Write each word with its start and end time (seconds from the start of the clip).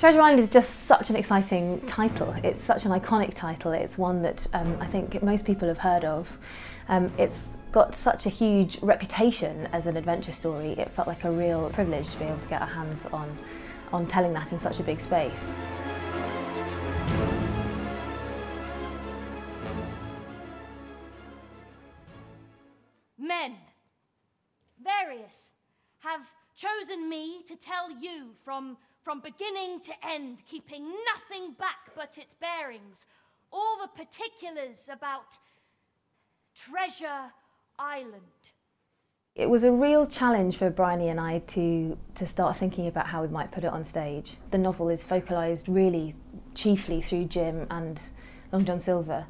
Treasure 0.00 0.22
Island 0.22 0.40
is 0.40 0.48
just 0.48 0.86
such 0.86 1.10
an 1.10 1.16
exciting 1.16 1.78
title. 1.82 2.34
It's 2.42 2.58
such 2.58 2.86
an 2.86 2.90
iconic 2.90 3.34
title. 3.34 3.72
It's 3.72 3.98
one 3.98 4.22
that 4.22 4.46
um, 4.54 4.78
I 4.80 4.86
think 4.86 5.22
most 5.22 5.44
people 5.44 5.68
have 5.68 5.76
heard 5.76 6.06
of. 6.06 6.26
Um, 6.88 7.12
it's 7.18 7.50
got 7.70 7.94
such 7.94 8.24
a 8.24 8.30
huge 8.30 8.78
reputation 8.80 9.68
as 9.74 9.86
an 9.86 9.98
adventure 9.98 10.32
story. 10.32 10.70
It 10.70 10.90
felt 10.92 11.06
like 11.06 11.24
a 11.24 11.30
real 11.30 11.68
privilege 11.74 12.08
to 12.12 12.18
be 12.18 12.24
able 12.24 12.38
to 12.38 12.48
get 12.48 12.62
our 12.62 12.66
hands 12.66 13.04
on, 13.12 13.36
on 13.92 14.06
telling 14.06 14.32
that 14.32 14.50
in 14.52 14.58
such 14.58 14.80
a 14.80 14.82
big 14.82 15.02
space. 15.02 15.46
Men, 23.18 23.56
various, 24.82 25.50
have 25.98 26.22
chosen 26.56 27.06
me 27.10 27.42
to 27.46 27.54
tell 27.54 27.90
you 27.90 28.30
from, 28.42 28.78
from 29.02 29.20
beginning 29.20 29.80
to 29.80 29.92
end, 30.06 30.42
keeping 30.48 30.84
nothing 31.06 31.54
back 31.58 31.94
but 31.96 32.18
its 32.18 32.34
bearings, 32.34 33.06
all 33.52 33.78
the 33.80 33.88
particulars 33.88 34.88
about 34.92 35.38
Treasure 36.54 37.32
Island. 37.78 38.50
It 39.34 39.48
was 39.48 39.64
a 39.64 39.72
real 39.72 40.06
challenge 40.06 40.56
for 40.56 40.70
Bryony 40.70 41.08
and 41.08 41.20
I 41.20 41.38
to, 41.38 41.96
to 42.16 42.26
start 42.26 42.56
thinking 42.56 42.88
about 42.88 43.06
how 43.06 43.22
we 43.22 43.28
might 43.28 43.52
put 43.52 43.64
it 43.64 43.72
on 43.72 43.84
stage. 43.84 44.36
The 44.50 44.58
novel 44.58 44.88
is 44.88 45.04
focalised 45.04 45.68
really 45.68 46.14
chiefly 46.54 47.00
through 47.00 47.26
Jim 47.26 47.66
and 47.70 48.00
Long 48.52 48.64
John 48.64 48.80
Silver. 48.80 49.24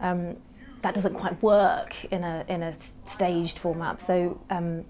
Um, 0.00 0.36
that 0.82 0.94
doesn't 0.94 1.14
quite 1.14 1.42
work 1.42 2.04
in 2.06 2.24
a, 2.24 2.44
in 2.48 2.62
a 2.62 2.72
staged 3.04 3.58
format. 3.58 4.02
So 4.02 4.40
um, 4.48 4.84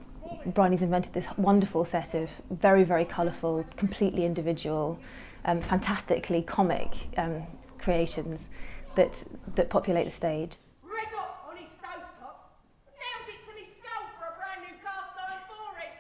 Bryony's 0.47 0.83
invented 0.83 1.13
this 1.13 1.27
wonderful 1.37 1.85
set 1.85 2.15
of 2.15 2.31
very, 2.51 2.85
very 2.85 3.05
colourful, 3.05 3.65
completely 3.77 4.25
individual, 4.25 4.99
um, 5.45 5.61
fantastically 5.61 6.43
comic 6.43 6.95
um, 7.17 7.43
creations 7.79 8.49
that, 8.97 9.23
that 9.55 9.71
populate 9.71 10.07
the 10.07 10.11
stage. 10.11 10.57
Red 10.83 11.07
hot 11.15 11.51
on 11.51 11.57
his 11.57 11.69
stovetop. 11.69 12.51
Nailed 12.89 13.29
it 13.29 13.45
to 13.47 13.59
his 13.59 13.69
skull 13.77 14.09
for 14.19 14.27
a 14.27 14.37
brand 14.39 14.63
new 14.63 14.77
cast 14.83 15.17
iron 15.29 15.43
forehead. 15.47 15.91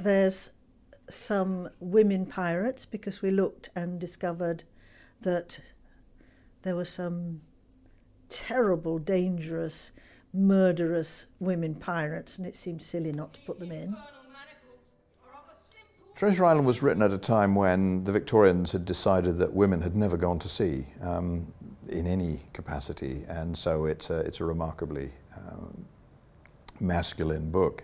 There's 0.00 0.50
some 1.10 1.70
women 1.80 2.26
pirates 2.26 2.84
because 2.84 3.22
we 3.22 3.30
looked 3.30 3.70
and 3.74 3.98
discovered 3.98 4.64
that 5.22 5.60
there 6.62 6.76
were 6.76 6.84
some 6.84 7.40
terrible, 8.28 8.98
dangerous, 8.98 9.92
murderous 10.34 11.26
women 11.38 11.74
pirates, 11.74 12.38
and 12.38 12.46
it 12.46 12.56
seemed 12.56 12.82
silly 12.82 13.12
not 13.12 13.32
to 13.34 13.40
put 13.42 13.60
them 13.60 13.72
in. 13.72 13.96
Treasure 16.16 16.44
Island 16.44 16.66
was 16.66 16.80
written 16.80 17.02
at 17.02 17.12
a 17.12 17.18
time 17.18 17.54
when 17.56 18.04
the 18.04 18.12
Victorians 18.12 18.70
had 18.70 18.84
decided 18.84 19.36
that 19.38 19.52
women 19.52 19.80
had 19.80 19.96
never 19.96 20.16
gone 20.16 20.38
to 20.40 20.48
sea 20.48 20.86
um, 21.00 21.52
in 21.88 22.06
any 22.06 22.40
capacity, 22.52 23.24
and 23.28 23.56
so 23.56 23.86
it's 23.86 24.10
a, 24.10 24.18
it's 24.20 24.40
a 24.40 24.44
remarkably 24.44 25.10
um, 25.36 25.84
masculine 26.78 27.50
book. 27.50 27.82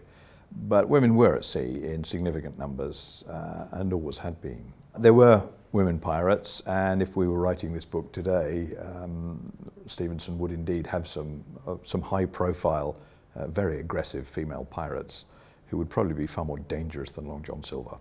But 0.52 0.88
women 0.88 1.16
were 1.16 1.36
at 1.36 1.44
sea 1.44 1.82
in 1.84 2.04
significant 2.04 2.58
numbers 2.58 3.24
uh, 3.28 3.66
and 3.72 3.92
always 3.92 4.18
had 4.18 4.40
been. 4.40 4.72
There 4.98 5.14
were 5.14 5.42
women 5.72 5.98
pirates, 5.98 6.60
and 6.66 7.00
if 7.00 7.16
we 7.16 7.28
were 7.28 7.38
writing 7.38 7.72
this 7.72 7.84
book 7.84 8.12
today, 8.12 8.68
um, 8.80 9.52
Stevenson 9.86 10.38
would 10.38 10.50
indeed 10.50 10.86
have 10.86 11.06
some, 11.06 11.44
uh, 11.66 11.76
some 11.84 12.00
high 12.00 12.26
profile, 12.26 12.96
uh, 13.36 13.46
very 13.46 13.78
aggressive 13.78 14.26
female 14.26 14.64
pirates 14.64 15.24
who 15.68 15.78
would 15.78 15.88
probably 15.88 16.14
be 16.14 16.26
far 16.26 16.44
more 16.44 16.58
dangerous 16.58 17.12
than 17.12 17.26
Long 17.26 17.42
John 17.42 17.62
Silver. 17.62 17.98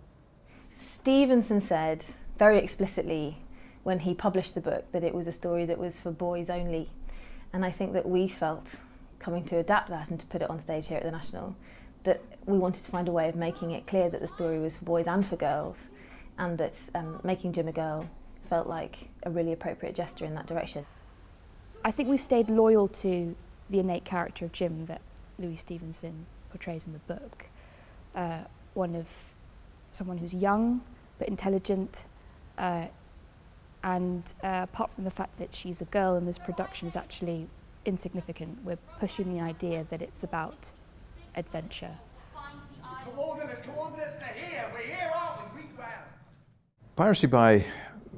Stevenson 0.81 1.61
said 1.61 2.04
very 2.39 2.58
explicitly 2.58 3.38
when 3.83 3.99
he 3.99 4.14
published 4.14 4.55
the 4.55 4.61
book 4.61 4.92
that 4.92 5.04
it 5.04 5.14
was 5.14 5.27
a 5.27 5.32
story 5.32 5.66
that 5.66 5.77
was 5.77 5.99
for 5.99 6.11
boys 6.11 6.49
only. 6.49 6.89
And 7.54 7.64
I 7.64 7.72
think 7.72 7.93
that 7.93 8.08
we 8.08 8.27
felt, 8.27 8.76
coming 9.20 9.45
to 9.45 9.58
adapt 9.58 9.89
that 9.89 10.10
and 10.10 10.20
to 10.20 10.26
put 10.26 10.42
it 10.42 10.49
on 10.49 10.60
stage 10.60 10.88
here 10.88 10.98
at 10.98 11.04
the 11.04 11.11
National, 11.11 11.55
that 12.04 12.22
we 12.45 12.58
wanted 12.58 12.83
to 12.83 12.92
find 12.92 13.08
a 13.08 13.11
way 13.11 13.30
of 13.30 13.36
making 13.36 13.72
it 13.72 13.86
clear 13.86 14.10
that 14.10 14.22
the 14.22 14.27
story 14.27 14.60
was 14.60 14.77
for 14.77 14.86
boys 14.86 15.05
and 15.08 15.26
for 15.27 15.36
girls, 15.36 15.88
and 16.39 16.58
that 16.58 16.73
um, 16.95 17.20
making 17.23 17.54
Jim 17.54 17.67
a 17.67 17.72
girl 17.72 18.10
felt 18.50 18.66
like 18.66 19.10
a 19.23 19.30
really 19.30 19.52
appropriate 19.52 19.94
gesture 19.94 20.26
in 20.26 20.33
that 20.33 20.48
direction. 20.48 20.86
I 21.86 21.92
think 21.92 22.10
we've 22.10 22.20
stayed 22.20 22.50
loyal 22.50 22.88
to 22.88 23.36
the 23.70 23.80
innate 23.80 24.05
character 24.05 24.45
of 24.45 24.52
Jim 24.52 24.88
that 24.88 25.02
Louis 25.38 25.58
Stevenson 25.58 26.26
portrays 26.49 26.88
in 26.88 26.94
the 26.94 26.99
book. 26.99 27.45
Uh, 28.16 28.39
one 28.73 28.95
of 28.95 29.08
someone 29.92 30.17
who's 30.17 30.33
young 30.33 30.82
but 31.20 31.28
intelligent, 31.28 32.05
uh, 32.58 32.86
and 33.83 34.33
uh, 34.44 34.61
apart 34.64 34.92
from 34.92 35.04
the 35.04 35.11
fact 35.11 35.38
that 35.38 35.54
she's 35.54 35.82
a 35.82 35.86
girl 35.86 36.16
in 36.16 36.26
this 36.26 36.38
production 36.38 36.88
is 36.88 36.95
actually 36.95 37.48
insignificant, 37.86 38.64
we're 38.64 38.78
pushing 38.99 39.33
the 39.33 39.42
idea 39.42 39.86
that 39.89 40.02
it's 40.02 40.23
about 40.23 40.72
adventure. 41.36 41.98
Coordinates, 43.16 43.61
coordinates 43.61 44.16
to 44.16 44.26
here. 44.26 44.70
We're 44.73 44.82
here, 44.83 45.11
aren't 45.14 45.54
we? 45.54 45.61
Read 45.61 45.70
round. 45.78 46.05
Piracy 46.99 47.27
by 47.27 47.64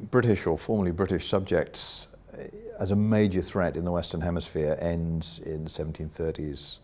British 0.10 0.48
or 0.48 0.58
formerly 0.58 0.90
British 0.90 1.30
subjects 1.30 2.08
uh, 2.34 2.42
as 2.80 2.90
a 2.90 2.96
major 2.96 3.44
threat 3.44 3.78
in 3.78 3.86
the 3.86 3.92
Western 3.92 4.22
Hemisphere 4.22 4.76
ends 4.82 5.38
in 5.46 5.66
the 5.66 5.70
1730s. 5.70 6.80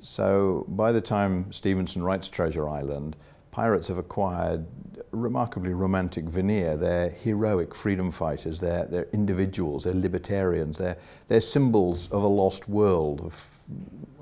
So 0.00 0.64
by 0.66 0.92
the 0.92 1.02
time 1.02 1.52
Stevenson 1.52 2.02
writes 2.02 2.30
Treasure 2.30 2.66
Island, 2.66 3.16
pirates 3.50 3.88
have 3.88 3.98
acquired 3.98 4.64
a 4.96 5.14
remarkably 5.14 5.74
romantic 5.74 6.24
veneer. 6.24 6.74
They're 6.74 7.10
heroic 7.10 7.74
freedom 7.74 8.10
fighters, 8.10 8.58
they're, 8.58 8.86
they're 8.86 9.08
individuals, 9.12 9.84
they're 9.84 9.92
libertarians, 9.92 10.78
they're, 10.78 10.96
they're 11.28 11.42
symbols 11.42 12.08
of 12.12 12.22
a 12.22 12.28
lost 12.28 12.66
world 12.66 13.20
of, 13.20 13.46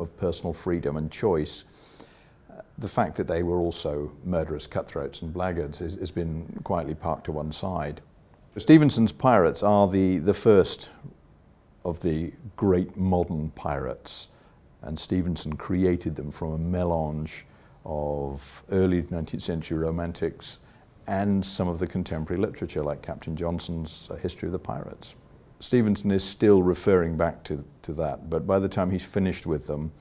of 0.01 0.17
personal 0.17 0.53
freedom 0.53 0.97
and 0.97 1.13
choice. 1.13 1.63
The 2.79 2.89
fact 2.89 3.17
that 3.17 3.27
they 3.27 3.43
were 3.43 3.59
also 3.59 4.13
murderous 4.25 4.67
cutthroats 4.67 5.23
and 5.23 5.33
blackguards 5.33 5.79
has, 5.79 5.95
has 5.95 6.11
been 6.11 6.61
quietly 6.65 6.95
parked 6.95 7.25
to 7.27 7.33
one 7.33 7.53
side. 7.53 8.01
Stevenson's 8.57 9.13
pirates 9.13 9.63
are 9.63 9.89
the, 9.89 10.19
the 10.19 10.35
first 10.35 10.91
of 11.85 12.01
the 12.01 12.33
great 12.57 12.97
modern 12.97 13.51
pirates, 13.51 14.29
and 14.83 14.99
Stevenson 14.99 15.57
created 15.57 16.17
them 16.17 16.31
from 16.31 16.53
a 16.53 16.59
melange 16.59 17.45
of 17.85 18.63
early 18.71 19.03
19th 19.03 19.43
century 19.43 19.79
romantics 19.79 20.59
and 21.07 21.45
some 21.45 21.69
of 21.69 21.79
the 21.79 21.87
contemporary 21.87 22.41
literature, 22.41 22.83
like 22.83 23.03
Captain 23.03 23.37
Johnson's 23.37 24.09
History 24.21 24.47
of 24.47 24.53
the 24.53 24.59
Pirates. 24.59 25.15
Stevenson 25.61 26.11
is 26.11 26.25
still 26.25 26.63
referring 26.63 27.17
back 27.17 27.43
to, 27.45 27.65
to 27.83 27.93
that, 27.95 28.31
but 28.31 28.47
by 28.47 28.59
the 28.59 28.69
time 28.69 28.91
he's 28.91 29.05
finished 29.05 29.47
with 29.47 29.67
them, 29.67 29.93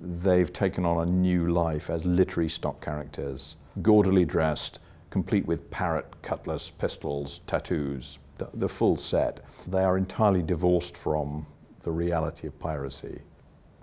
they've 0.00 0.52
taken 0.52 0.84
on 0.84 1.06
a 1.06 1.10
new 1.10 1.48
life 1.48 1.90
as 1.90 2.04
literary 2.04 2.48
stock 2.48 2.80
characters, 2.84 3.56
gaudily 3.82 4.24
dressed, 4.24 4.78
complete 5.10 5.46
with 5.46 5.70
parrot, 5.70 6.22
cutlass, 6.22 6.70
pistols, 6.70 7.40
tattoos, 7.46 8.18
the, 8.36 8.48
the 8.54 8.68
full 8.68 8.96
set. 8.96 9.40
They 9.66 9.82
are 9.82 9.96
entirely 9.96 10.42
divorced 10.42 10.96
from 10.96 11.46
the 11.82 11.90
reality 11.90 12.46
of 12.46 12.58
piracy. 12.58 13.20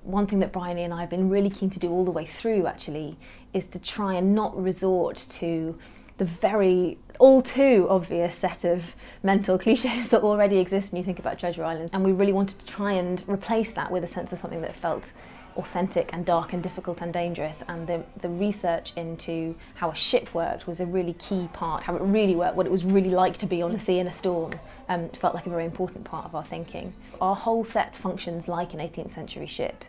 One 0.04 0.28
thing 0.28 0.40
that 0.40 0.52
Bryony 0.52 0.84
and 0.84 0.94
I 0.94 1.02
have 1.02 1.10
been 1.10 1.30
really 1.30 1.50
keen 1.50 1.70
to 1.72 1.80
do 1.80 1.90
all 1.90 2.06
the 2.06 2.12
way 2.12 2.26
through 2.26 2.68
actually 2.68 3.18
is 3.54 3.68
to 3.70 3.80
try 3.80 4.14
and 4.14 4.36
not 4.36 4.56
resort 4.62 5.16
to 5.32 5.78
the 6.18 6.26
very 6.26 6.98
all 7.20 7.42
too 7.42 7.88
obvious 7.90 8.36
set 8.36 8.64
of 8.64 8.96
mental 9.24 9.58
cliches 9.66 10.10
that 10.10 10.22
already 10.22 10.60
exist 10.60 10.92
when 10.92 11.00
you 11.00 11.04
think 11.04 11.20
about 11.20 11.40
Treasure 11.40 11.64
Island. 11.64 11.90
And 11.94 12.04
we 12.04 12.12
really 12.12 12.34
wanted 12.34 12.60
to 12.60 12.66
try 12.66 12.94
and 12.94 13.24
replace 13.28 13.74
that 13.74 13.92
with 13.92 14.04
a 14.04 14.08
sense 14.08 14.32
of 14.32 14.40
something 14.40 14.62
that 14.62 14.76
felt 14.76 15.12
authentic 15.58 16.12
and 16.14 16.26
dark 16.26 16.54
and 16.54 16.62
difficult 16.62 17.02
and 17.02 17.14
dangerous. 17.14 17.64
And 17.68 17.88
the, 17.88 18.04
the 18.22 18.30
research 18.30 18.94
into 18.96 19.56
how 19.76 19.92
a 19.92 19.96
ship 19.96 20.34
worked 20.34 20.68
was 20.68 20.80
a 20.80 20.86
really 20.86 21.14
key 21.14 21.50
part, 21.54 21.84
how 21.84 21.96
it 21.96 22.02
really 22.02 22.36
worked, 22.36 22.56
what 22.56 22.66
it 22.66 22.72
was 22.72 22.86
really 22.86 23.10
like 23.10 23.38
to 23.40 23.46
be 23.46 23.62
on 23.62 23.74
the 23.74 23.80
sea 23.80 24.00
in 24.00 24.08
a 24.08 24.14
storm, 24.14 24.54
um, 24.90 25.10
felt 25.10 25.36
like 25.36 25.46
a 25.46 25.50
very 25.50 25.66
important 25.66 26.04
part 26.04 26.26
of 26.26 26.36
our 26.36 26.44
thinking. 26.44 26.94
Our 27.22 27.36
whole 27.36 27.64
set 27.64 27.96
functions 27.96 28.48
like 28.48 28.74
an 28.74 28.80
18th 28.80 29.12
century 29.12 29.48
ship. 29.48 29.86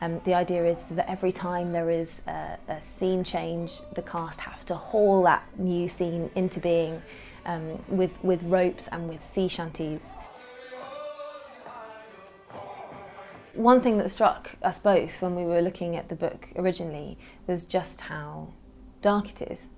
Um, 0.00 0.20
the 0.24 0.34
idea 0.34 0.64
is 0.66 0.88
that 0.90 1.08
every 1.08 1.32
time 1.32 1.72
there 1.72 1.88
is 1.88 2.22
a, 2.26 2.58
a 2.68 2.80
scene 2.80 3.24
change, 3.24 3.80
the 3.94 4.02
cast 4.02 4.40
have 4.40 4.64
to 4.66 4.74
haul 4.74 5.22
that 5.22 5.44
new 5.58 5.88
scene 5.88 6.30
into 6.34 6.60
being 6.60 7.00
um, 7.46 7.82
with, 7.88 8.22
with 8.22 8.42
ropes 8.42 8.88
and 8.88 9.08
with 9.08 9.24
sea 9.24 9.48
shanties. 9.48 10.08
One 13.54 13.80
thing 13.80 13.98
that 13.98 14.10
struck 14.10 14.56
us 14.62 14.78
both 14.78 15.22
when 15.22 15.36
we 15.36 15.44
were 15.44 15.62
looking 15.62 15.96
at 15.96 16.08
the 16.08 16.16
book 16.16 16.48
originally 16.56 17.16
was 17.46 17.64
just 17.64 18.00
how 18.00 18.48
dark 19.00 19.30
it 19.30 19.50
is 19.50 19.68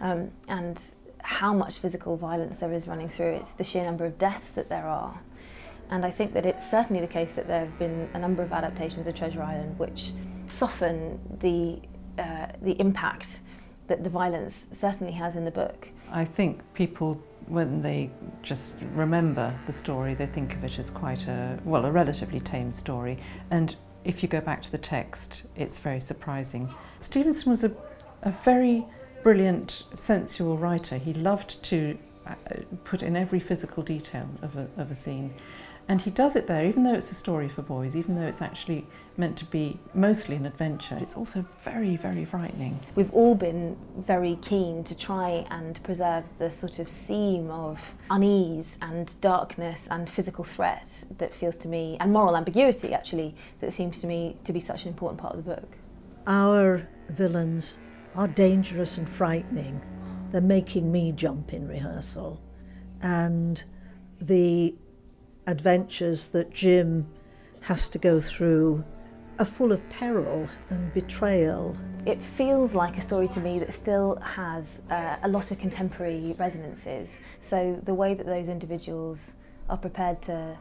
um, 0.00 0.30
and 0.48 0.80
how 1.22 1.54
much 1.54 1.78
physical 1.78 2.16
violence 2.18 2.58
there 2.58 2.72
is 2.72 2.86
running 2.86 3.08
through 3.08 3.32
it, 3.32 3.46
the 3.56 3.64
sheer 3.64 3.82
number 3.82 4.04
of 4.04 4.18
deaths 4.18 4.54
that 4.56 4.68
there 4.68 4.86
are. 4.86 5.18
And 5.90 6.04
I 6.04 6.10
think 6.10 6.34
that 6.34 6.44
it's 6.44 6.68
certainly 6.68 7.00
the 7.00 7.08
case 7.08 7.32
that 7.32 7.46
there 7.46 7.60
have 7.60 7.78
been 7.78 8.08
a 8.12 8.18
number 8.18 8.42
of 8.42 8.52
adaptations 8.52 9.06
of 9.06 9.14
Treasure 9.14 9.42
Island 9.42 9.78
which 9.78 10.12
soften 10.46 11.18
the, 11.40 11.80
uh, 12.22 12.48
the 12.60 12.78
impact 12.78 13.40
that 13.86 14.02
the 14.02 14.10
violence 14.10 14.66
certainly 14.72 15.12
has 15.12 15.36
in 15.36 15.44
the 15.44 15.50
book. 15.50 15.88
I 16.10 16.24
think 16.24 16.60
people, 16.74 17.20
when 17.46 17.82
they 17.82 18.10
just 18.42 18.80
remember 18.94 19.58
the 19.66 19.72
story, 19.72 20.14
they 20.14 20.26
think 20.26 20.54
of 20.54 20.64
it 20.64 20.78
as 20.78 20.90
quite 20.90 21.26
a, 21.28 21.58
well, 21.64 21.84
a 21.84 21.92
relatively 21.92 22.40
tame 22.40 22.72
story. 22.72 23.18
And 23.50 23.76
if 24.04 24.22
you 24.22 24.28
go 24.28 24.40
back 24.40 24.62
to 24.62 24.72
the 24.72 24.78
text, 24.78 25.44
it's 25.56 25.78
very 25.78 26.00
surprising. 26.00 26.72
Stevenson 27.00 27.50
was 27.50 27.64
a, 27.64 27.72
a 28.22 28.30
very 28.44 28.86
brilliant, 29.22 29.84
sensual 29.94 30.56
writer. 30.58 30.98
He 30.98 31.14
loved 31.14 31.62
to 31.64 31.98
uh, 32.26 32.34
put 32.84 33.02
in 33.02 33.16
every 33.16 33.40
physical 33.40 33.82
detail 33.82 34.28
of 34.42 34.56
a, 34.56 34.68
of 34.76 34.90
a 34.90 34.94
scene. 34.94 35.34
And 35.86 36.00
he 36.00 36.10
does 36.10 36.34
it 36.34 36.46
there, 36.46 36.64
even 36.64 36.82
though 36.82 36.94
it's 36.94 37.10
a 37.10 37.14
story 37.14 37.48
for 37.48 37.60
boys, 37.60 37.94
even 37.94 38.16
though 38.16 38.26
it's 38.26 38.40
actually 38.40 38.86
meant 39.18 39.36
to 39.36 39.44
be 39.44 39.78
mostly 39.92 40.34
an 40.34 40.46
adventure, 40.46 40.96
it's 40.98 41.14
also 41.14 41.44
very, 41.62 41.96
very 41.96 42.24
frightening. 42.24 42.80
We've 42.94 43.12
all 43.12 43.34
been 43.34 43.76
very 43.98 44.36
keen 44.40 44.82
to 44.84 44.94
try 44.94 45.46
and 45.50 45.80
preserve 45.82 46.24
the 46.38 46.50
sort 46.50 46.78
of 46.78 46.88
seam 46.88 47.50
of 47.50 47.94
unease 48.10 48.78
and 48.80 49.12
darkness 49.20 49.86
and 49.90 50.08
physical 50.08 50.42
threat 50.42 51.04
that 51.18 51.34
feels 51.34 51.58
to 51.58 51.68
me, 51.68 51.98
and 52.00 52.12
moral 52.12 52.34
ambiguity 52.34 52.94
actually, 52.94 53.34
that 53.60 53.74
seems 53.74 54.00
to 54.00 54.06
me 54.06 54.36
to 54.44 54.54
be 54.54 54.60
such 54.60 54.84
an 54.84 54.88
important 54.88 55.20
part 55.20 55.34
of 55.34 55.44
the 55.44 55.54
book. 55.54 55.68
Our 56.26 56.88
villains 57.10 57.78
are 58.14 58.28
dangerous 58.28 58.96
and 58.96 59.08
frightening. 59.08 59.84
They're 60.30 60.40
making 60.40 60.90
me 60.90 61.12
jump 61.12 61.52
in 61.52 61.68
rehearsal. 61.68 62.40
And 63.02 63.62
the 64.20 64.74
adventures 65.46 66.28
that 66.28 66.50
Jim 66.50 67.06
has 67.60 67.88
to 67.90 67.98
go 67.98 68.20
through 68.20 68.84
are 69.38 69.44
full 69.44 69.72
of 69.72 69.86
peril 69.90 70.48
and 70.70 70.92
betrayal. 70.94 71.76
It 72.06 72.22
feels 72.22 72.74
like 72.74 72.96
a 72.96 73.00
story 73.00 73.28
to 73.28 73.40
me 73.40 73.58
that 73.58 73.72
still 73.72 74.16
has 74.16 74.82
uh, 74.90 75.16
a 75.22 75.28
lot 75.28 75.50
of 75.50 75.58
contemporary 75.58 76.34
resonances. 76.38 77.16
So 77.42 77.80
the 77.84 77.94
way 77.94 78.14
that 78.14 78.26
those 78.26 78.48
individuals 78.48 79.34
are 79.68 79.78
prepared 79.78 80.20
to 80.22 80.56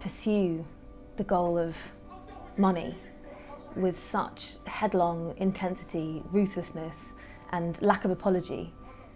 pursue 0.00 0.64
the 1.16 1.24
goal 1.24 1.56
of 1.56 1.76
money 2.56 2.96
with 3.76 3.98
such 3.98 4.56
headlong 4.66 5.34
intensity, 5.36 6.22
ruthlessness, 6.32 7.12
and 7.52 7.80
lack 7.82 8.04
of 8.04 8.10
apology 8.10 8.72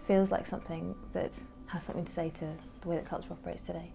feels 0.07 0.31
like 0.31 0.47
something 0.47 0.95
that 1.13 1.33
has 1.67 1.83
something 1.83 2.05
to 2.05 2.11
say 2.11 2.29
to 2.29 2.47
the 2.81 2.87
way 2.87 2.95
that 2.95 3.05
culture 3.05 3.31
operates 3.31 3.61
today. 3.61 3.91